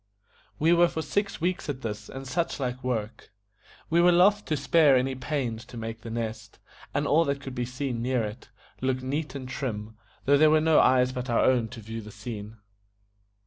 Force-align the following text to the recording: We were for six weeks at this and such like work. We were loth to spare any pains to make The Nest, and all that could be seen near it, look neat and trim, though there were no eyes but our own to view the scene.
We 0.57 0.73
were 0.73 0.87
for 0.87 1.03
six 1.03 1.39
weeks 1.39 1.69
at 1.69 1.81
this 1.83 2.09
and 2.09 2.25
such 2.27 2.59
like 2.59 2.83
work. 2.83 3.29
We 3.91 4.01
were 4.01 4.11
loth 4.11 4.45
to 4.45 4.57
spare 4.57 4.95
any 4.95 5.13
pains 5.13 5.63
to 5.65 5.77
make 5.77 6.01
The 6.01 6.09
Nest, 6.09 6.57
and 6.91 7.05
all 7.05 7.23
that 7.25 7.39
could 7.39 7.53
be 7.53 7.65
seen 7.65 8.01
near 8.01 8.23
it, 8.23 8.49
look 8.81 9.03
neat 9.03 9.35
and 9.35 9.47
trim, 9.47 9.95
though 10.25 10.39
there 10.39 10.49
were 10.49 10.59
no 10.59 10.79
eyes 10.79 11.11
but 11.11 11.29
our 11.29 11.45
own 11.45 11.67
to 11.67 11.81
view 11.81 12.01
the 12.01 12.09
scene. 12.11 12.57